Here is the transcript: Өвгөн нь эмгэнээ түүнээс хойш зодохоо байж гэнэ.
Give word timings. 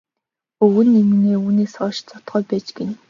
Өвгөн 0.63 0.87
нь 0.91 0.97
эмгэнээ 1.01 1.37
түүнээс 1.41 1.73
хойш 1.77 1.97
зодохоо 2.07 2.41
байж 2.49 2.67
гэнэ. 2.77 2.93